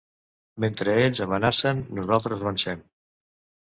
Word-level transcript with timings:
Mentre 0.65 0.95
ells 1.03 1.23
amenacen, 1.27 1.87
nosaltres 2.01 2.45
avancem. 2.47 2.87